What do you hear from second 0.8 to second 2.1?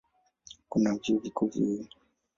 vyuo vikuu viwili.